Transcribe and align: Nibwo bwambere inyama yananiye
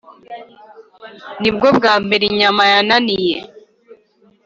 Nibwo 1.41 1.67
bwambere 1.77 2.23
inyama 2.31 2.63
yananiye 2.71 3.37